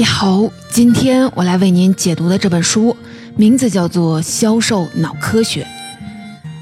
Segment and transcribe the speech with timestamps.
[0.00, 2.96] 你好，今天我来为您解读的这本书
[3.36, 5.62] 名字叫做《销售脑科学》。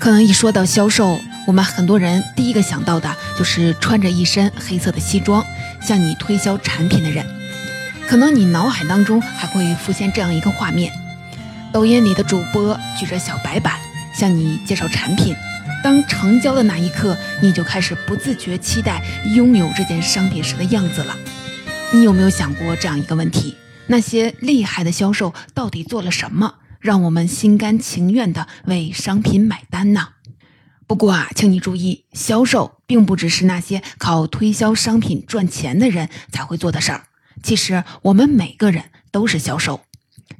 [0.00, 5.46] 可能一说到销售，我们很多人第一个想到的就是穿着一身黑色的西装
[5.80, 7.24] 向你推销产品的人。
[8.08, 10.92] 可能你脑海当中还会浮现这样一个画面：
[11.72, 13.74] 抖音里的主播举着小白板
[14.12, 15.36] 向你介绍产品，
[15.84, 19.00] 当成交的那一刻，你就开始不自觉期待
[19.32, 21.16] 拥有这件商品时的样子了。
[21.90, 23.56] 你有没有想过这样一个问题：
[23.86, 30.08] 那些厉害的销售到底做了什么，让我们心甘情愿地为商品买单呢？
[30.86, 37.04] 不过啊，请你注意，销售并不只是那些靠推销商品赚钱的人才会做的事儿。
[37.42, 39.80] 其实我们每个人都是销售。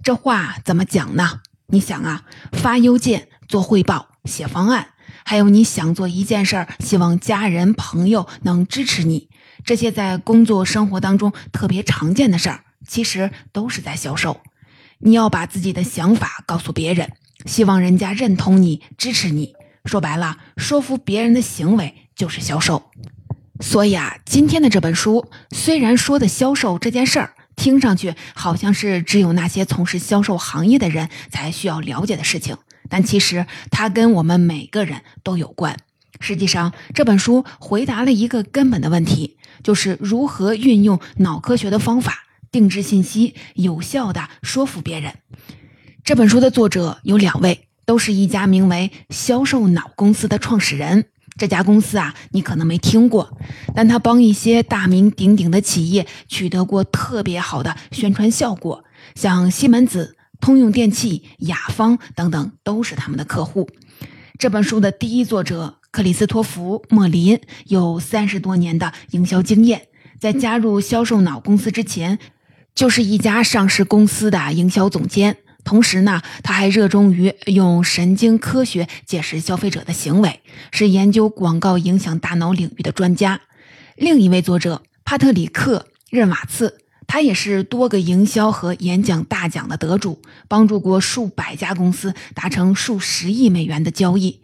[0.03, 1.41] 这话怎么讲呢？
[1.69, 4.89] 你想啊，发邮件、做汇报、写方案，
[5.25, 9.31] 还有你想做一件事儿，希望家人朋友能支持你。
[9.65, 14.41] 这些在工作生活当中特别常见的事儿，其实都是在销售。
[15.01, 17.13] 你要把自己的想法告诉别人，
[17.47, 19.55] 希望人家认同你、支持你。
[19.85, 22.91] 说白了，说服别人的行为就是销售。
[23.61, 32.57] 所以啊，今天的这本书虽然说的销售这件事儿，听上去好像是只有那些从事销售行业的人才需要了解的事情，
[32.89, 35.77] 但其实它跟我们每个人都有关。
[36.21, 39.37] 实际上，这本书回答了一个根本的问题。
[39.61, 45.15] 就是如何运用脑科学的方法定制信息，有效的说服别人。
[46.05, 51.07] 这本书的作者有两位，都是一家名为“销售脑”公司的创始人。
[51.37, 53.37] 这家公司啊，你可能没听过，
[53.75, 58.85] 但他帮一些大名鼎鼎的企业取得过特别好的宣传效果，
[59.17, 63.69] 像西门子、通用电气、雅芳等等都是他们的客户。
[64.39, 65.78] 这本书的第一作者。
[65.91, 69.89] 克里斯托弗·莫林有三十多年的营销经验，
[70.21, 72.19] 在加入销售脑公司之前，
[72.75, 75.39] 就是一家上市公司的营销总监。
[75.65, 80.41] 同时呢，他还热衷于用神经科学解释消费者的行为，
[80.71, 83.41] 是研究广告影响大脑领域的专家。
[83.97, 94.41] 另一位作者帕特里克·任瓦茨，他也是多个营销和演讲大奖的得主，帮助过数百家公司达成数十亿美元的交易。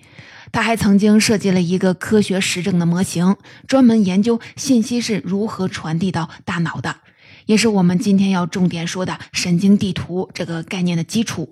[0.54, 6.98] 他还曾经设计了一个科学实证的模型，专门研究信息是如何传递到大脑的，
[7.47, 11.50] 也是我们今天要重点说的神经地图这个概念的基础。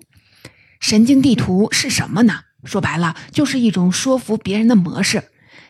[0.79, 2.39] 神经地图是什么呢？
[2.63, 5.21] 说白了，就是一种说服别人的模式。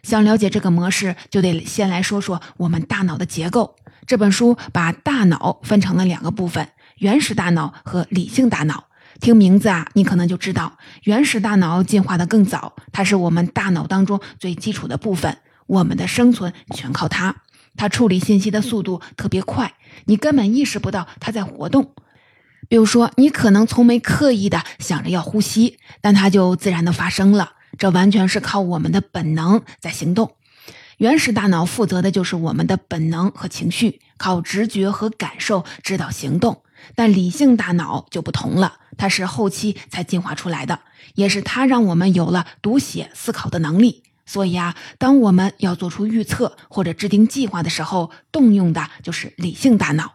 [0.03, 3.75] 想了解这个模式，就得先来说说我们大脑的结构。
[4.05, 8.89] 这本书把大脑分成了两个部分：原始大脑和理性大脑。
[9.23, 17.37] 听名字啊，你可能就知道，原始大脑进化的更早，它是我们大脑当中最基础的部分，我们的生存全靠它。
[17.77, 19.75] 它处理信息的速度特别快，
[20.07, 21.93] 你根本意识不到它在活动。
[22.67, 27.53] 比如说，你可能从没刻意的想着要呼吸，但它就自然的发生了。
[27.77, 30.35] 这完全是靠我们的本能在行动。
[30.97, 36.62] 原始大脑负责的就是我们的本能和情绪，靠直觉和感受指导行动。
[36.95, 40.79] 但理性大脑就不同了，它是后期才进化出来的，
[41.15, 44.03] 也是它让我们有了读写、思考的能力。
[44.25, 50.13] 所以啊，当我们要做出预测或者制定计划的时候，动用的就是理性大脑。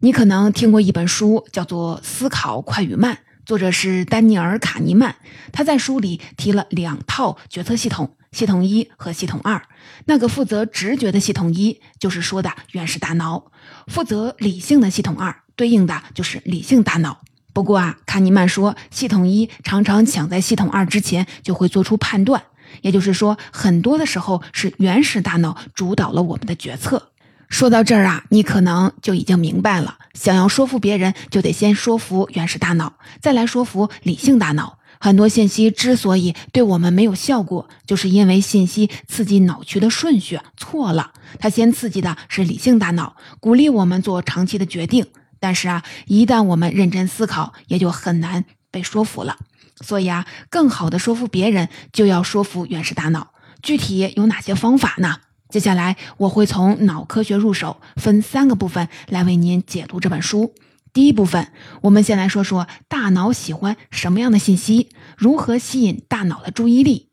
[0.00, 3.14] 你可能听过一本书，叫做《思考快与慢》，
[3.46, 5.14] 作者是丹尼尔·卡尼曼。
[5.52, 9.62] 他在书里提了两套决策系统：系统一和系统二。
[10.06, 13.52] 那个负责直觉的系统一，就是说的原始大脑；
[13.86, 15.42] 负责理性的系统二。
[15.60, 17.20] 对应的就是理性大脑。
[17.52, 22.42] 不过啊，卡尼曼说，系统一常常抢在系统二之前就会做出判断，
[22.80, 27.10] 也就是说，很多的时候是原始大脑主导了我们的决策。
[27.50, 34.78] 说到这儿啊，你可能就已经明白了，想要说服别人，就得先说服原始大脑，再来说服理性大脑。
[35.02, 41.12] 很多信息之所以对我们没有效果，就是因为信息刺激脑区的顺序错了。
[41.38, 45.06] 它先刺激的是理性大脑，鼓励我们做长期的决定。
[45.40, 49.38] 但是啊，一旦我们认真思考，也就很难被说服了。
[49.80, 53.32] 所以啊，更好的说服别人，就要说服原始大脑。
[53.62, 55.16] 具体有哪些方法呢？
[55.48, 60.54] 接下来我会从脑科学入手，分三个部分来为您解读这本书。
[60.92, 61.48] 第一部分，
[61.82, 67.08] 我们先来说说大脑喜欢什么样的信息，如何吸引大脑的注意力。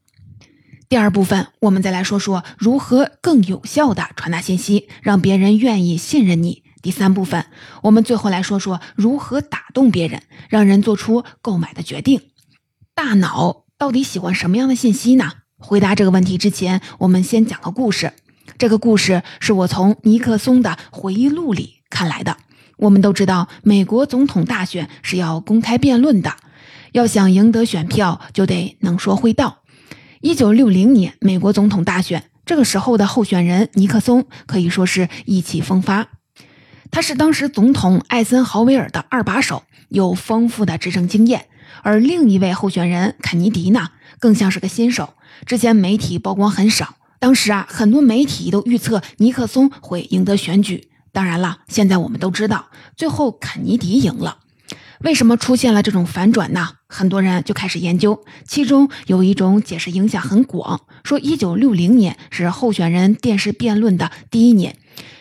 [0.89, 6.63] 第二部分，我们再来说说如何更有效的传达信息，让别人愿意信任你。
[6.81, 7.45] 第三部分，
[7.83, 12.21] 我们最后来说说如何打动别人，让人做出购买的决定。
[12.93, 15.31] 大脑到底喜欢什么样的信息呢？
[15.57, 18.13] 回答这个问题之前，我们先讲个故事。
[18.57, 22.37] 这个故事是我从尼克松的回忆录里看来的。
[22.77, 26.35] 我们都知道，美国总统大选是要公开辩论的，
[26.91, 29.63] 要想赢得选票，就得能说会道。
[30.21, 36.07] 一九六零年美国总统大选，这个时候的候选人尼克松可以说是意气风发。
[36.91, 41.47] 他是当时总统艾森豪威尔的二把手，有丰富的执政经验。
[41.83, 43.89] 而另一位候选人肯尼迪呢，
[44.19, 45.13] 更像是个新手，
[45.45, 46.95] 之前媒体曝光很少。
[47.19, 50.89] 当时啊，很多媒体都预测尼克松会赢得选举。
[51.11, 54.39] 当然了，现在我们都知道，最后肯尼迪赢了。
[55.01, 56.69] 为什么出现了这种反转呢？
[56.87, 64.75] 很多人就开始研究，其中有一种解释影响很广，说1960年是候选人电视辩论的第一年，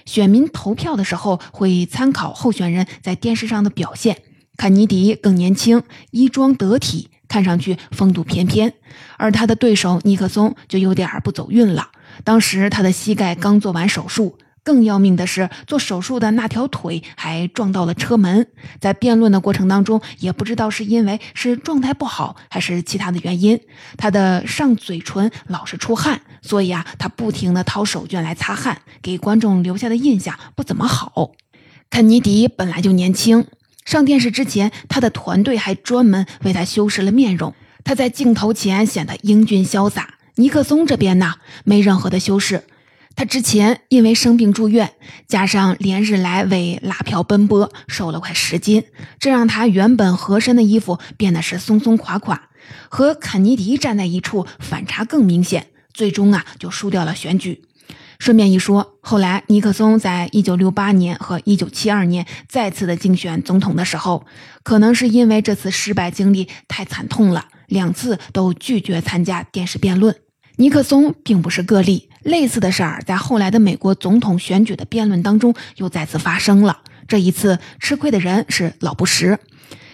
[0.04, 4.22] 选民投票的时候会参考候选人在电视上的表现。
[4.56, 8.72] 肯尼迪更年轻，衣装得体，看上去风度翩翩，
[9.18, 11.90] 而他的对手尼克松就有点儿不走运了。
[12.24, 18.48] 当时他的膝盖刚做完手术，更要命的是，做手术的那条腿还撞到了车门。
[18.80, 23.60] 在辩论的过程当中，也不知道是因为是状态不好，还是其他的原因，
[23.96, 31.30] 他的上嘴唇老是出汗，所以啊，他不停地掏手绢来擦汗，给观众留下的印象不怎么好。
[31.88, 33.46] 肯尼迪本来就年轻，
[33.84, 37.54] 上电视之前，他的团队还专门为他修饰了面容，
[37.84, 40.14] 他在镜头前显得英俊潇洒。
[40.34, 42.64] 尼克松这边呢，没任何的修饰。
[43.16, 44.92] 他之前因为生病住院，
[45.26, 48.84] 加上连日来为拉票奔波，瘦了快十斤，
[49.18, 52.50] 这让他原本合身的衣服变得是松松垮垮。
[52.90, 57.62] 和肯尼迪站在一处，反差更明显，最终啊就输掉了选举。
[58.18, 64.26] 顺便一说，后来尼克松在一九六八年和一九七二年再次的竞选总统的时候，
[64.62, 70.14] 可能是因为这次失败经历太惨痛了，两次都拒绝参加电视辩论。
[70.56, 76.78] 尼克松并不是个例，类似的事儿在后来的美国总统选举的辩论当中又再次发生了。
[77.06, 79.38] 这一次吃亏的人是老布什。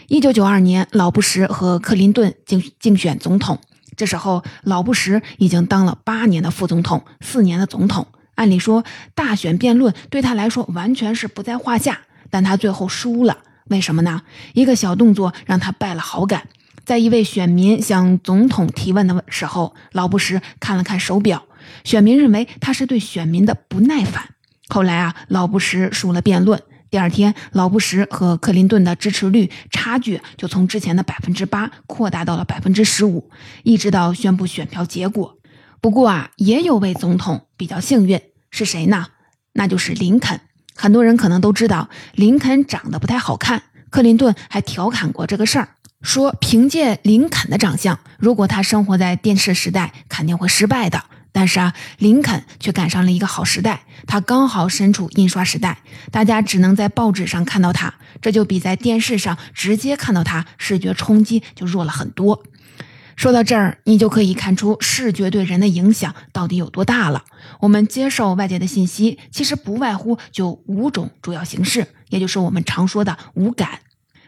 [0.09, 3.59] 一九九二年，老布什和克林顿竞竞选总统，
[3.97, 8.07] 这时候老布什已经当了八年的副总统，四年的总统。
[8.35, 8.83] 按理说，
[9.15, 12.01] 大选辩论对他来说完全是不在话下，
[12.31, 13.39] 但他最后输了。
[13.69, 14.23] 为什么呢？
[14.55, 16.49] 一个小动作让他败了好感。
[16.85, 21.45] 在一位选民向总统提问的时候，老布什看了看手表，
[21.85, 24.31] 选民认为他是对选民的不耐烦。
[24.69, 26.61] 后来啊，老布什输了辩论，
[26.91, 33.31] 第二天，老布什和克林顿的支持率差距就从之前的百分之八扩大到了百分之十五，
[33.63, 35.39] 一直到宣布选票结果。
[35.81, 38.21] 不过啊，也有位总统比较幸运，
[38.51, 39.09] 是谁呢？
[39.55, 40.41] 那就是林肯。
[40.75, 45.69] 很多人可能都知道，林肯长得不太好看，克林顿还调侃过这个事儿。
[46.01, 51.05] 说凭借林肯的长相，如果他生活在电视时代，肯定会失败的。
[51.33, 55.79] 但是啊，林肯却赶上了一个好时代，他刚好身处印刷时代，
[56.11, 62.43] 大家只能在报纸上看到他，这就比在电视上直接看到他视觉冲击就弱了很多。
[63.17, 67.25] 说到这儿，你就可以看出视觉对人的影响到底有多大了。
[67.61, 73.81] 我们接受外界的信息，其实不外乎就五种主要形式，也就是我们常说的五感：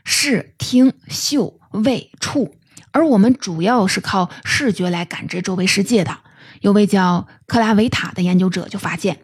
[0.05, 1.59] 视、听、嗅。
[1.75, 2.55] 味触，
[2.93, 6.19] 而我们主要是靠视觉来感知周围世界的。
[6.64, 9.18] 有位叫克拉维塔的研究者就发现，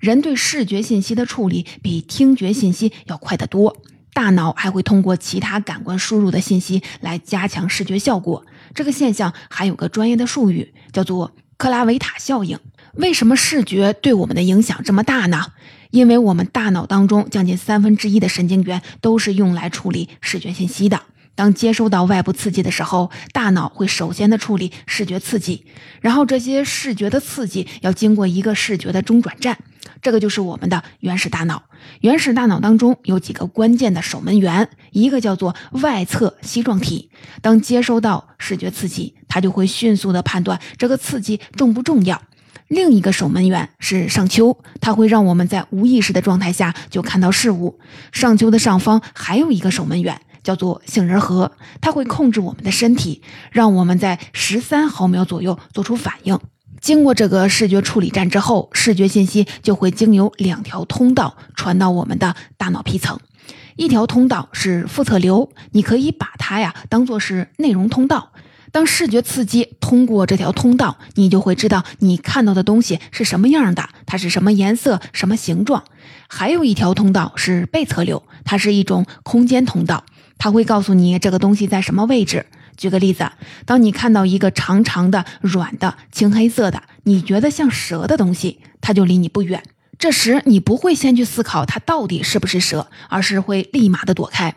[0.00, 3.76] 人对视觉信息的处理比听觉信息要快得多。
[4.12, 8.44] 大脑还会通过其他感官输入的信息来加强视觉效果。
[8.74, 12.58] 这个现象还有个专业的术语，叫做克拉维塔效应。
[12.94, 15.52] 为什么视觉对我们的影响这么大呢？
[15.92, 21.00] 因为我们大脑当中将近三分之一的神经元都是用来处理视觉信息的。
[21.40, 25.64] 当接收到外部刺激的时候，大脑会首先的处理视觉刺激，
[26.02, 29.56] 然后这些视觉的刺激要经过一个视觉的中转站，
[30.02, 31.62] 这个就是我们的原始大脑。
[32.02, 37.10] 原始大脑当中有几个关键的守门员，一个叫做外侧希状体。
[37.40, 42.20] 当接收到视觉刺激，它就会迅速的判断这个刺激重不重要。
[42.68, 47.80] 另一个守门员是上丘，它会让我们在无意识的状态下就看到事物。
[48.12, 50.20] 上丘的上方还有一个守门员。
[50.42, 56.38] 叫做杏仁核，它会控制我们的身体，让我们在十三毫秒左右做出反应。
[56.80, 63.18] 经过这个视觉处理站之后，视觉信息就会经由两条通道传到我们的大脑皮层。
[63.76, 68.32] 一条通道是腹侧流，你可以把它呀当做是内容通道。
[68.72, 75.82] 当视觉刺激通过这条通道，你就会知道你看到的东西是什么样的，它是什么颜色、什么形状。
[76.28, 80.04] 还有一条通道是背侧流，它是一种空间通道。
[80.40, 82.46] 它会告诉你这个东西在什么位置。
[82.76, 83.30] 举个例子，
[83.66, 89.62] 当你看到一个长长的、软的、青黑色的，你觉得像蛇的东西，它就离你不远。
[89.98, 94.54] 这时你不会先去思考它到底是不是蛇，而是会立马的躲开。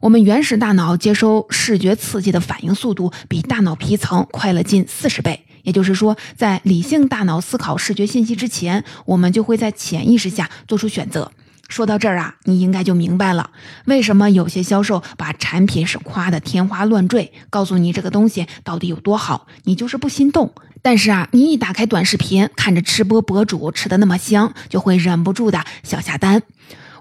[0.00, 11.32] 我们原始大脑接收视觉刺激的反应速度比大脑皮层快了近四十倍，也就是说，在理性大脑思考视觉信息之前，我们就会在潜意识下做出选择。
[11.74, 13.50] 说到这儿啊，你应该就明白了，
[13.86, 20.54] 为什么有些销售把产品是夸的天花乱坠，告诉你这个东西到底有多好，你就是不心动。
[20.82, 26.44] 但是啊，你一打开短视频，看着吃播博主吃的那么香，就会忍不住的想下单。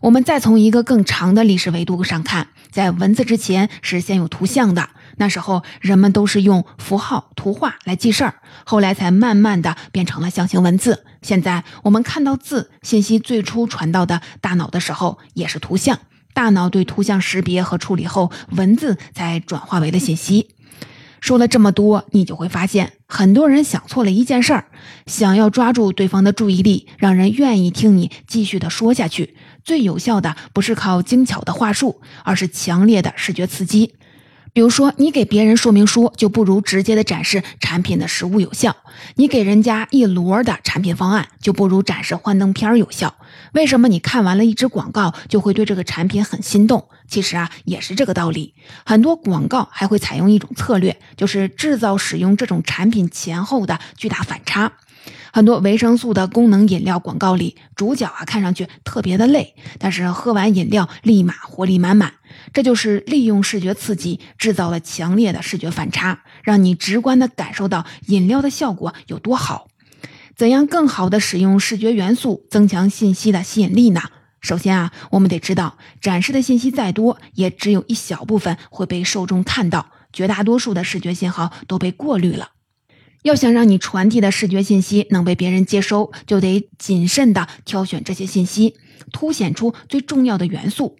[0.03, 4.89] 我们再从一个更长的历史维度上看，在文字之前是先有图像的。
[5.15, 11.05] 那时候人们都是用符号、图画来记事儿，后来才慢慢的变成了象形文字。
[11.21, 15.97] 现在我们看到字信息最初传到的大脑的时候，也是图像。
[16.33, 20.49] 大脑对图像识别和处理后，文字才转化为了信息。
[21.21, 24.65] 说了这么多，你就会发现，很多人想错了一件事儿：
[25.05, 33.95] 想要抓住对方的注意力，让人愿意听你继续的说下去，最有效的不是靠精巧的话术，而是强烈的视觉刺激。
[34.51, 38.71] 比如说，你给别人说明书，就不如直接的展示产品的实物有效；
[39.15, 43.15] 你给人家一摞的产品方案，就不如展示幻灯片有效。
[43.53, 46.87] 为什么你看完了一支广告就会对这个产品很心动？
[47.07, 48.53] 其实啊，也是这个道理。
[48.85, 54.73] 很多广告还会采用一种策略，就是制造使用这种产品前后的巨大反差。
[55.31, 62.13] 很多维生素的功能饮料广告里，主角啊看上去特别的累，但是喝完饮料立马活力满满。
[62.51, 69.67] 这就是利用视觉刺激制造了强烈的视觉反差，让你直观的感受到饮料的效果有多好。
[70.35, 74.01] 怎样更好的使用视觉元素，增强信息的吸引力呢？
[74.41, 82.49] 首先啊，我们得知道，展示的信息再多，也只有一小部分会被受众看到，绝大多数的视觉信号都被过滤了。
[83.23, 88.75] 要想让你传递的视觉信息能被别人接收，就得谨慎地挑选这些信息，
[89.11, 90.97] 凸显出最重要的元素。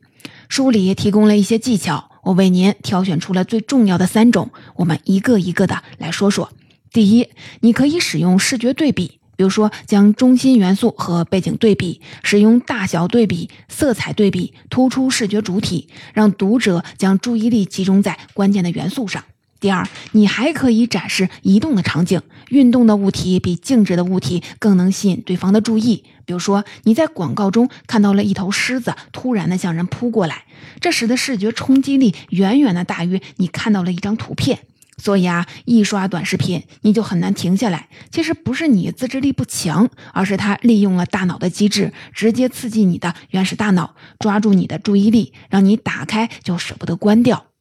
[0.48, 6.50] 书里提供了一些技巧，我为您挑选出了最重要的三种，我们一个一个的来说说。
[6.92, 7.28] 第一，
[7.60, 19.24] 你可以使用视觉对比，比如说将中心元素和背景对比，使用大小对比、色彩对比，突出视觉主体，让读者将注意力集中在关键的元素上。
[19.64, 26.04] 第二，你还可以展示移动的场景，运动的物体比静止的物体更能吸引对方的注意。
[26.26, 30.44] 比如说，你在广告中看到了一头狮子突然的向人扑过来，
[30.82, 34.60] 这时的视觉冲击力远远的大于你看到了一张图片。
[34.98, 37.88] 所以啊，一刷短视频你就很难停下来。
[38.12, 47.53] 其实不是你自制力不强，而是它利用了大脑的机制，直接刺激你的原始大脑，抓住你的注意力，让你打开就舍不得关掉。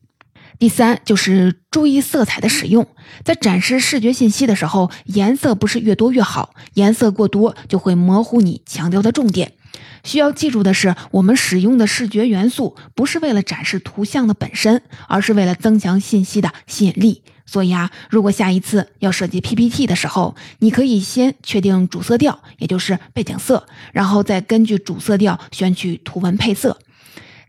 [0.63, 2.87] 第三就是注意色彩的使用，
[3.25, 9.55] 在展示视觉信息的时候，颜色不是越多越好，颜色过多就会模糊你强调的重点。
[10.05, 17.25] 需要记住的是，我们使用的视觉元素不是为了展示图像的本身，而是为了增强信息的吸引力。
[17.45, 26.79] 所以啊，如果下一次要设计 PPT 的时候，你可以先确定主色调，也就是背景色，然后再根据主色调选取图文配色。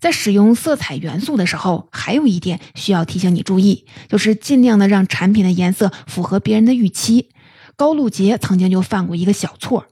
[0.03, 7.29] 在使用色彩元素的时候，还有一点需要提醒你注意，就是尽量的让产品的颜色符合别人的预期。
[7.77, 9.85] 高露洁曾经就犯过一个小错，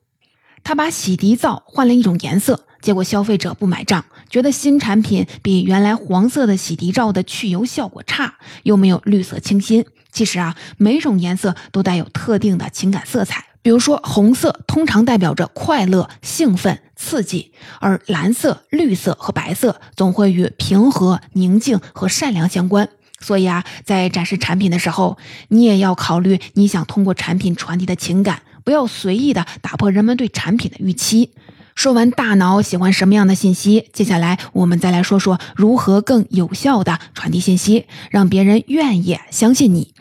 [0.66, 9.86] 他把洗涤皂换了一种颜色，结果消费者不买账，觉得新产品比原来黄色的洗涤皂的去油效果差，又没有绿色清新。
[10.12, 13.46] 其实啊，每种颜色都带有特定的情感色彩。
[13.62, 22.88] 比如说，红色通常代表着快乐、兴奋、刺激，而蓝色、绿色和白色总会与平和、宁静和善良相关。
[23.20, 25.18] 所以啊，在展示产品的时候，
[25.48, 31.32] 你也要考虑你想通过产品传递的情感，不要随意的打破人们对产品的预期。
[31.74, 39.94] 说完大脑喜欢什么样的信息，接下来我们再来说说如何更有效的传递信息，让别人愿意相信你。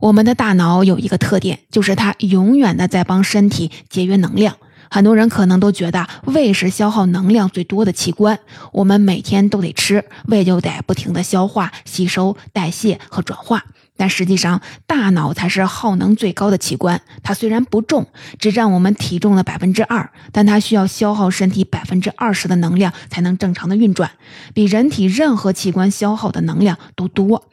[0.00, 4.56] 我们的大脑有一个特点，就是它永远的在帮身体节约能量。
[4.90, 8.40] 很多人可能都觉得胃是消耗能量最多的器官，
[8.72, 13.64] 我们每天都得吃，胃就得不停的消化、吸收、代谢和转化。
[13.96, 17.02] 但实际上，大脑才是耗能最高的器官。
[17.22, 24.10] 它虽然不重，只占我们体重的百分之二，但它需要消耗身体百分之二十的能量才能正常的运转，
[24.54, 27.44] 比人体任何器官消耗的能量都多。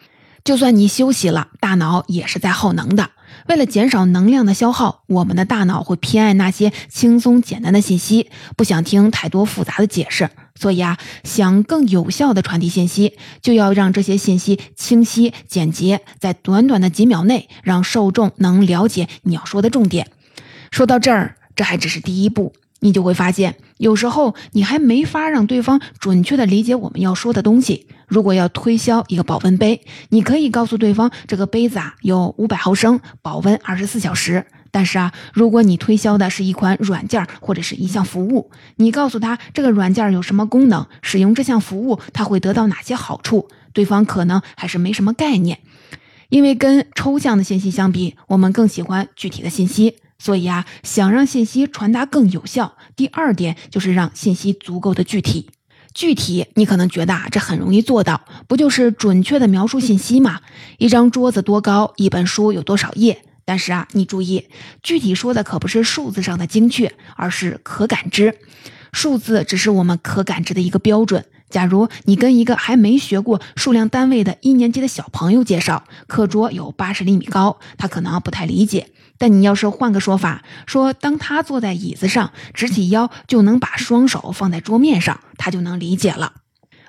[0.44, 3.10] 就算你休息了，大脑也是在耗能的。
[3.48, 10.30] 为了减少能量的消耗，我们的大脑会偏爱那些轻松简单的信息，不想听太多复杂的解释。
[10.56, 20.08] 所以啊，想更有效的传递信息，就要让这些信息清晰简洁，在短短的几秒内，让受众能了解你要说的重点。
[20.72, 22.54] 说到这儿，这还只是第一步。
[22.80, 27.88] 你就会发现，有时候你还没法让对方准确的理解我们要说的东西。
[28.08, 34.46] 如果要推销一个保温杯，你可以告诉对方这个杯子啊有五百毫升，保温二十四小时。
[34.70, 45.60] 但是啊，如果你推销的是一款软件或者是一项服务，你告诉他这个软件有什么功能，使用这项服务他会得到哪些好处，对方可能还是没什么概念。
[46.30, 49.96] 因为跟抽象的信息相比，我们更喜欢具体的信息。
[50.20, 55.50] 所以啊，想让信息传达更有效，第二点就是让信息足够的具体。
[55.94, 60.42] 具体，你可能觉得啊，这很容易做到，不就是准确的描述信息吗？
[60.78, 63.24] 一张桌子多高，一本书有多少页？
[63.46, 64.48] 但是啊，你注意，
[64.84, 68.38] 具体说的可不是数字上的精确，而是可感知。
[68.92, 71.26] 数字只是我们可感知的一个标准。
[71.50, 78.90] 假如你跟一个还没学过数量单位的一年级的小朋友介绍课桌有八十厘米高，他可能不太理解。
[79.18, 86.34] 但你要是换个说法，说当他坐在椅子上，直起腰就能把双手放在桌面上，他就能理解了。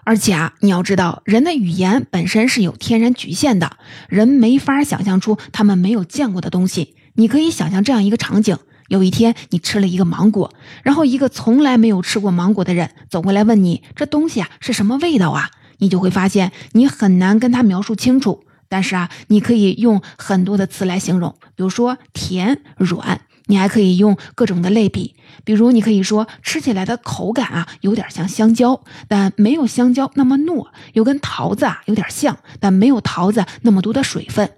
[0.05, 3.77] 而且啊，你要知道，人的语言本身是有天然局限的，
[4.09, 6.95] 人没法想象出他们没有见过的东西。
[7.15, 8.57] 你可以想象这样一个场景。
[8.89, 18.45] 有一天，你吃了一个芒果，然后一个从来没有吃过芒果的人走过来问你：“这东西啊是什么味道啊？”你就会发现，你很难跟他描述清楚。
[18.69, 23.21] 但是啊，你可以用很多的词来形容，比如说甜、软。
[23.47, 34.51] 你还可以用各种的类比，比如你可以说吃起来的口感啊，有点像香蕉，但没有香蕉那么糯；又跟桃子啊有点像，但没有桃子那么多的水分。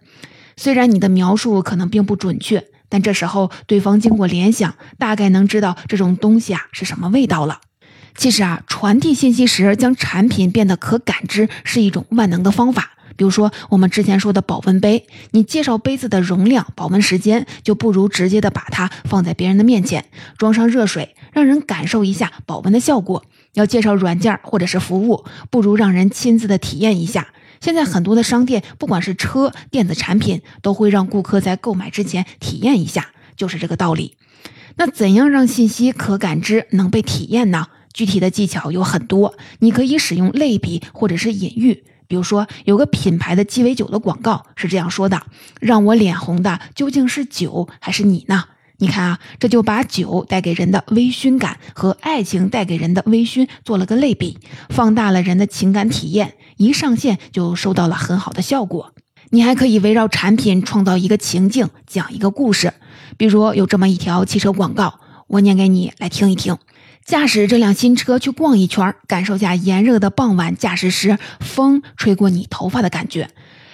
[0.57, 2.67] 虽然你的描述可能并不准确。
[2.89, 7.61] 但这时候，对方经过联想，大概能知道这种东西啊是什么味道了。
[8.17, 12.91] 其实啊，传递信息时将产品变得可感知是一种万能的方法。
[13.21, 20.07] 比如说，我们之前说的保温杯，你介绍杯子的容量、保温时间，就不如直接的把它放在别人的面前，
[20.39, 23.23] 装上热水，让人感受一下保温的效果。
[23.53, 27.29] 要介绍软件或者是服务，不如让人亲自的体验一下。
[27.61, 34.17] 现在很多的商店，不管是车、电子产品，都会让顾客在购买之前体验一下，就是这个道理。
[34.77, 37.67] 那怎样让信息可感知、能被体验呢？
[37.93, 41.85] 具体的技巧有很多，你可以使用类比或者是隐喻。
[42.11, 45.23] 比如说，有个品牌的鸡尾酒的广告是这样说的
[45.63, 48.47] ：“让我脸红的究竟是酒还是你呢？”
[48.79, 56.35] 你看啊，这就把酒带给人的微醺感和爱情带给人的微醺做了个类比，放大了人的情感体验。
[56.57, 58.93] 一上线就收到了很好的效果。
[59.29, 62.73] 你还可以围绕产品创造一个情境，讲一个故事。
[63.17, 66.59] 比如有这么一条汽车广告，我念给你来听一听。
[67.11, 73.31] 驾驶这辆新车去逛一圈，感受下炎热的傍晚驾驶时风吹过你头发的感觉，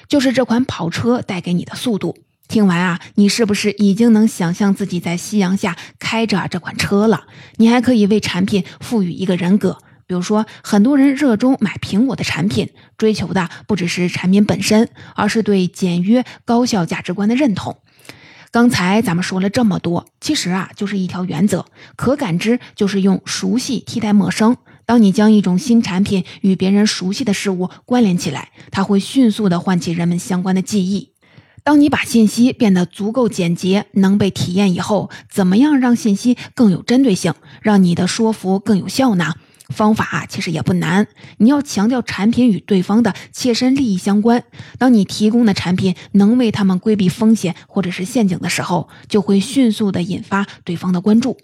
[0.09, 2.17] 就是这款跑车带给你的速度。
[2.49, 7.27] 听完啊，你是不是已经能想象自己在夕阳下开着这款车了？
[7.57, 9.77] 你还可以为产品赋予一个人格。
[10.07, 17.77] 比如说，很多人热衷买苹果的产品，追求的不只是产品本身，而是对简约高效价值观的认同。
[18.51, 24.57] 刚才咱们说了这么多，其实啊，就是一条原则：可感知就是用熟悉替代陌生。
[24.87, 31.11] 当你将一种新产品与别人熟悉的事物关联起来，它会迅速的唤起人们相关的记忆。
[31.65, 39.35] 当你把信息变得足够简洁，能被体验以后，怎么样让信息更有针对性，让你的说服更有效呢？
[39.69, 41.07] 方法啊其实也不难，
[41.39, 44.45] 你要强调产品与对方的切身利益相关。
[44.79, 51.37] 当你提供的产品能为他们规避风险或者是陷阱的时候，就会迅速的引发对方的关注。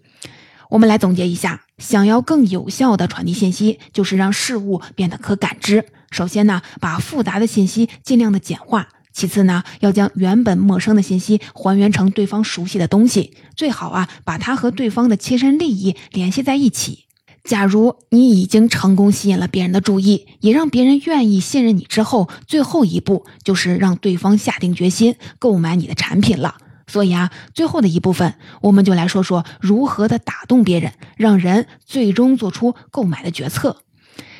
[0.70, 5.84] 我们来总结一下，想要更有效的传递信息，就是让事物变得可感知。
[6.10, 17.04] 首先呢，把复杂的信息尽量的简化；其次呢，要将原本陌生的信息还原成对方熟悉的东西，最好啊，把它和对方的切身利益联系在一起。
[17.44, 26.56] 假如你已经成功吸引了别人的注意，也让别人愿意信任你之后，最后一步就是让对方下定决心购买你的产品了。
[26.86, 33.82] 所以啊，最后的一部分，我们就来说说如何的打动别人，让人最终做出购买的决策。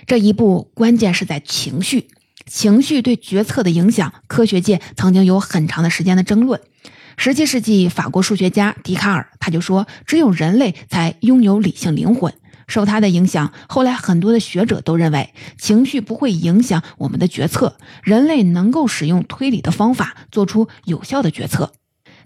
[0.07, 2.09] 这一步关键是在情绪，
[2.47, 6.61] 情绪对决策的影响，科学界曾经有很长的时间的争论。
[7.17, 12.33] 十七世纪法国数学家笛卡尔他就说，只有人类才拥有理性灵魂。
[12.67, 21.73] 受他的影响，后来很多的学者都认为，情绪不会影响我们的决策，人类能够使用推理的方法做出有效的决策。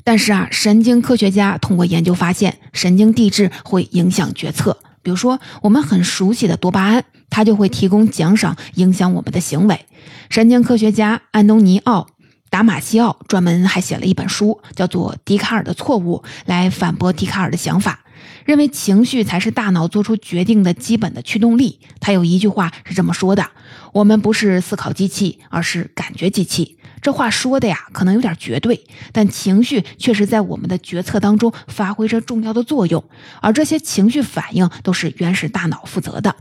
[0.04, 4.78] 但是啊，神经科学家通过研究发现，神经递质会影响决策。
[5.02, 9.84] 比如说，我们很熟悉的多巴胺，它就会提供奖赏，影响我们的行为。
[10.30, 12.02] 神经科学家安东尼奥·
[12.50, 18.00] 达马西奥专门还写了一本书，叫做《笛卡尔的错误》，来反驳笛卡尔的想法。
[18.44, 21.80] 认为情绪才是大脑做出决定的基本的驱动力。
[22.00, 23.50] 他有一句话是这么说的
[23.92, 33.04] ：“我们不是思考机器，而是感觉机器。”这话说的呀，可能有点绝对，但情绪确实在我们的决策当中发挥着重要的作用，
[33.40, 36.34] 而这些情绪反应都是原始大脑负责的。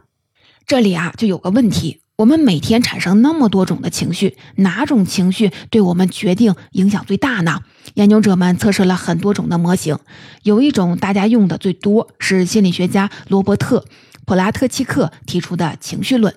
[0.66, 2.02] 这里啊，就有个问题。
[2.18, 7.60] 我们每天产生那么多种的情绪，哪种情绪对我们决定影响最大呢？
[7.96, 10.00] 研究者们测试了很多种的模型，
[10.44, 13.80] 有一种大家用的最多，是心理学家罗伯特·
[14.26, 16.34] 普拉特契克提出的情绪论。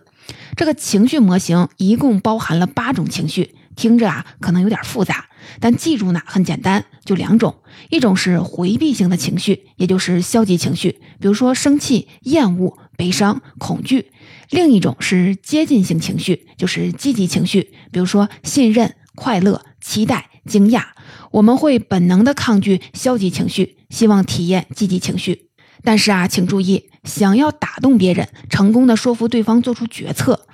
[0.56, 5.26] 这个情绪模型一共包含了八种情绪，听着啊可能有点复杂，
[5.60, 7.54] 但记住呢很简单，就两种，
[7.90, 14.11] 一种是回避型的情绪，也就是消极情绪，比如说生气、厌恶、悲伤、恐惧。
[14.50, 20.82] 另一种是接近性情绪，就是积极情绪，比如说信任、快乐、期待、惊讶。
[21.30, 25.50] 我们会本能的抗拒消极情绪，希望体验积极情绪。
[25.84, 30.46] 但是啊，请注意，想要打动别人，成功的说服对方做出决策，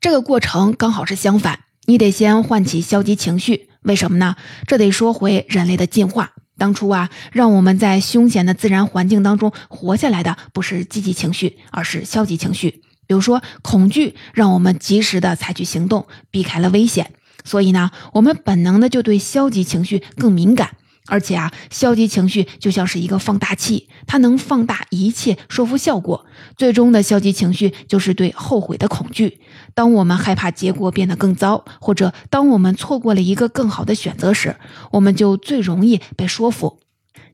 [0.00, 1.60] 这个过程刚好是相反。
[1.86, 4.36] 你得先唤起消极情绪，为什么呢？
[4.66, 6.32] 这得说回人类的进化。
[6.58, 12.82] 当初啊，让我们在凶险的自然环境当中活下来的，不是积极情绪，而是消极情绪。
[13.06, 17.12] 比如说，恐惧让我们及时的采取行动，避开了危险。
[17.44, 20.76] 所以呢，我们本能的就对消极情绪更敏感。
[21.06, 26.26] 而且啊，消极情绪就像是一个放大器，它能放大一切说服效果。
[26.56, 29.40] 最终的消极情绪就是对后悔的恐惧。
[29.74, 34.56] 当我们害怕结果变得更糟，或者当我们错过了一个更好的选择时，
[34.92, 36.78] 我们就最容易被说服。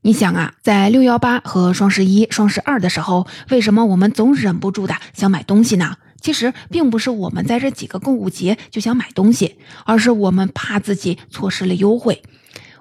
[0.01, 5.95] 你想啊，在六幺八和双十一、双十二的时候，为什么我们总忍不住的想买东西呢？
[6.19, 12.21] 其实并不是我们在这几个购物节就想买东西，而是我们怕自己错失了优惠。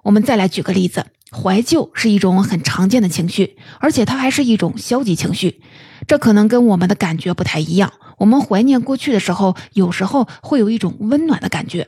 [0.03, 5.61] 我们再来举个例子，怀旧是一种很常见的情绪，而且它还是一种消极情绪。
[6.09, 7.93] 这可能跟我们的感觉不太一样。
[8.19, 11.87] 我们怀念过去的时候，有时候会有一种温暖的感觉。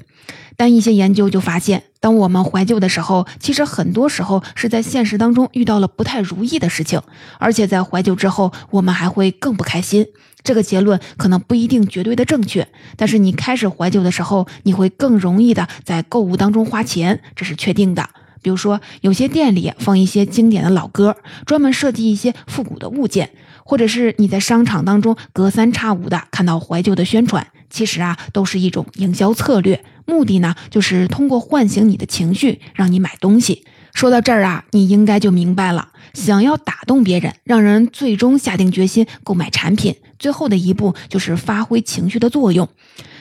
[0.57, 7.01] 但一些研究就发现，当我们怀旧的时候，其实很多时候是在现实当中遇到了不太如意的事情，
[7.39, 10.07] 而且在怀旧之后，我们还会更不开心。
[10.43, 18.09] 这个结论可能不一定绝对的正确，但是你开始怀旧的时候，你会更容易的在购物当中花钱，这是确定的。
[18.43, 23.31] 比如说，有些店里放一些经典的老歌，专门设计一些复古的物件，
[23.65, 29.83] 或者是你在商场当中隔三差五的看到怀旧的宣传，其实啊，都是一种营销策略。
[30.07, 33.65] 目的呢，就是通过唤醒你的情绪，让你买东西。
[33.95, 35.91] 说到这儿啊，你应该就明白了。
[36.15, 42.69] 想要打动别人，让人最终下定决心购买产品，最后的一步就是发挥情绪的作用。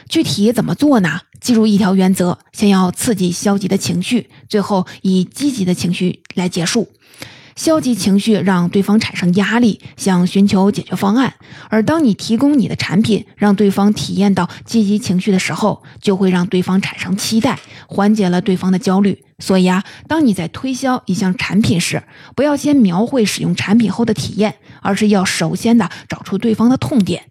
[0.10, 1.22] 具体怎么做呢？
[1.40, 6.90] 记住一条原则：先要刺激消极的情绪，最后以积极的情绪来结束。
[7.56, 11.32] 消极情绪让对方产生压力，想寻求解决方案；
[11.70, 19.24] 而当你提供你的产品，让对方体验到积极情绪的时候，就会让对方产生期待，缓解了对方的焦虑。
[19.40, 22.04] 所以啊，当你在推销一项产品时，
[22.36, 27.26] 不要先描绘使用产品后的体验，而是要首先的找出对方的痛点。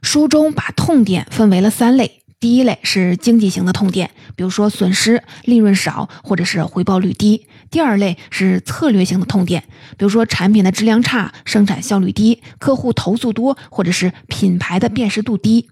[0.00, 2.22] 书中把痛点分为了三类。
[2.40, 9.64] 第一类是经济型的痛点，比如说损失、利润少或者是回报率低；第二类是策略性的痛点，
[9.96, 15.66] 比如说产品的质量差、生产效率低、客户投诉多或者是品牌的辨识度低；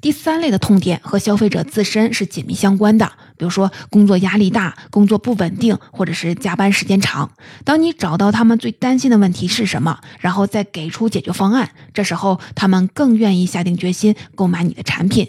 [0.00, 7.30] 第三类的痛点和消费者自身是紧密相关的，比如说工作压力大、工作不稳定或者是加班时间长。
[7.64, 15.28] 当你找到他们最担心的问题是什么，然后再给出解决方案，这时候他们更愿意下定决心购买你的产品。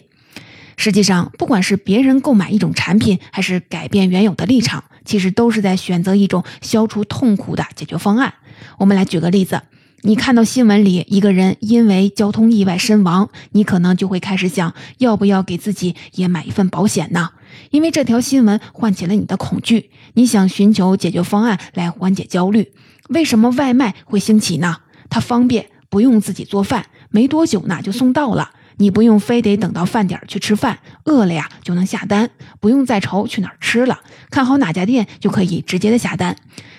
[0.87, 8.33] 实际上，不管是别人购买一种产品，还是改变原有的立场，其实都是在选择一种消除痛苦的解决方案。
[8.77, 9.61] 我们来举个例子：
[10.03, 17.31] 你看到新闻里一个人因为交通意外身亡，你可能就会开始想，要不要给自己也买一份保险呢？
[17.71, 22.71] 因为这条新闻唤起了你的恐惧，你想寻求解决方案来缓解焦虑。
[23.09, 24.77] 为什么外卖会兴起呢？
[25.09, 28.51] 它方便，不用自己做饭，没多久呢就送到了。
[28.77, 36.35] 你不用非得等到饭点去吃饭，饿了呀就能下单，不用再愁去哪儿吃了，看好哪家店就可以直接的下单。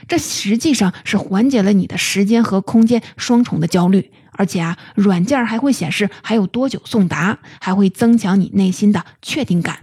[0.07, 9.81] 这实际上是缓解了你的时间和空间双重的焦虑，而且啊，软件还会显示还有多久送达，还会增强你内心的确定感。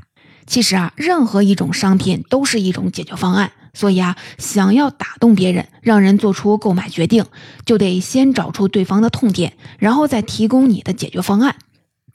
[0.48, 7.26] 其实啊，任何一种商品都是一种解决方案，所以啊，想要打动别人，让人做出购买决定，
[7.66, 11.56] 就得先找出对方的痛点，然后再提供你的解决方案。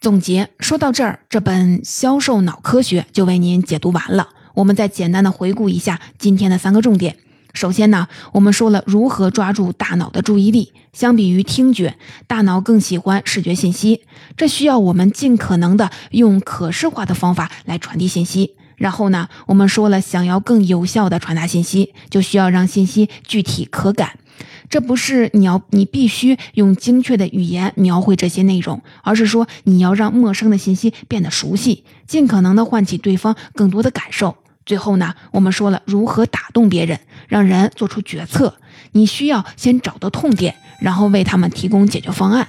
[0.00, 4.30] 总结说到这儿，这本销售脑科学就为您解读完了。
[4.54, 7.18] 我们再简单的回顾一下今天的三个重点：
[7.52, 10.72] 首先呢，我们说了如何抓住大脑的注意力。
[10.94, 14.00] 相比于听觉，大脑更喜欢视觉信息，
[14.38, 18.54] 这需要我们尽可能的用可视化的方法来传递信息。
[18.76, 24.12] 然后呢，我们说了，想要更有效的传达信息，就需要让信息具体可感。
[24.70, 34.36] 这不是你要你必须用精确的语言描绘这些内容，而是说你要让陌生的信息变得熟悉，尽可能的唤起对方更多的感受。
[34.64, 38.54] 最后呢，我们说了如何打动别人，让人做出决策。
[38.92, 42.46] 你需要先找到痛点，然后为他们提供解决方案。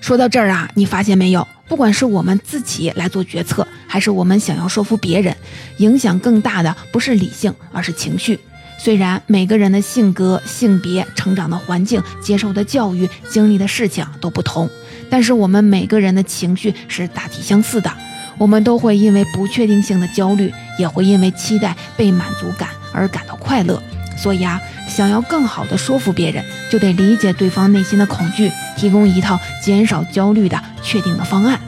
[0.00, 1.48] 说到这儿啊，你发现没有？
[1.66, 5.34] 不管是我们自己来做决策，还是我们想要说服别人，
[5.78, 8.38] 影响更大的不是理性，而是情绪。
[8.78, 14.68] 虽然每个人的性格、性别、成长的环境、接受的教育、经历的事情都不同，
[15.08, 17.90] 但是我们每个人的情绪是大体相似的。
[18.36, 23.80] 我们都会因为不确定性的焦虑，也会因为期待被满足感而感到快乐。
[24.16, 31.60] 所以啊，想要更好的说服别人，就得理解对方内心的恐惧，提供一套减少焦虑的确定的方案。